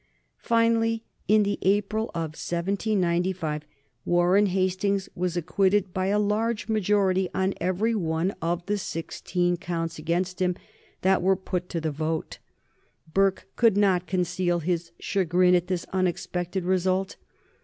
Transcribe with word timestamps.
Finally, 0.39 1.03
in 1.27 1.43
the 1.43 1.59
April 1.61 2.07
of 2.15 2.31
1795, 2.31 3.61
Warren 4.03 4.47
Hastings 4.47 5.09
was 5.13 5.37
acquitted 5.37 5.93
by 5.93 6.07
a 6.07 6.17
large 6.17 6.67
majority 6.67 7.29
on 7.35 7.53
every 7.61 7.93
one 7.93 8.31
of 8.41 8.65
the 8.65 8.79
sixteen 8.79 9.57
counts 9.57 9.99
against 9.99 10.41
him 10.41 10.55
that 11.03 11.21
were 11.21 11.35
put 11.35 11.69
to 11.69 11.79
the 11.79 11.91
vote. 11.91 12.39
Burke 13.13 13.45
could 13.55 13.77
not 13.77 14.07
conceal 14.07 14.57
his 14.57 14.91
chagrin 14.97 15.53
at 15.53 15.67
this 15.67 15.85
unexpected 15.93 16.63
result. 16.65 17.15